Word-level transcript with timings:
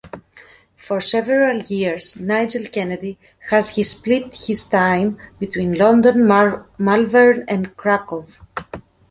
For 0.77 0.99
several 0.99 1.59
years, 1.59 2.19
Nigel 2.19 2.65
Kennedy 2.71 3.19
has 3.51 3.75
his 3.75 3.91
split 3.91 4.35
his 4.35 4.67
time 4.67 5.19
between 5.37 5.75
London, 5.75 6.25
Malvern 6.79 7.45
and 7.47 7.77
Krakow. 7.77 8.25